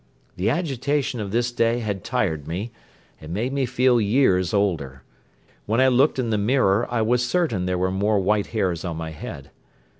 The 0.35 0.49
agitation 0.49 1.19
of 1.19 1.29
this 1.29 1.51
day 1.51 1.77
had 1.77 2.03
tired 2.03 2.47
me 2.47 2.71
and 3.21 3.31
made 3.31 3.53
me 3.53 3.67
feel 3.67 4.01
years 4.01 4.51
older. 4.51 5.03
When 5.67 5.79
I 5.79 5.89
looked 5.89 6.17
in 6.17 6.31
the 6.31 6.39
mirror 6.39 6.87
I 6.89 7.03
was 7.03 7.23
certain 7.23 7.67
there 7.67 7.77
were 7.77 7.91
more 7.91 8.17
white 8.19 8.47
hairs 8.47 8.83
on 8.83 8.97
my 8.97 9.11
head. 9.11 9.51